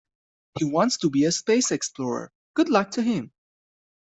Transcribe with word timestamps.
He 0.57 0.65
wants 0.65 0.97
to 0.97 1.11
be 1.11 1.25
a 1.25 1.31
space 1.31 1.69
explorer, 1.69 2.31
good 2.55 2.69
luck 2.69 2.89
to 2.93 3.03
him!. 3.03 3.31